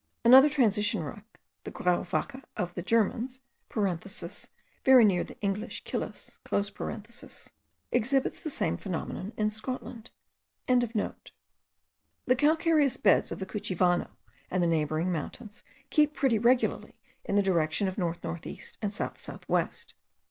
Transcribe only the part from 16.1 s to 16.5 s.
pretty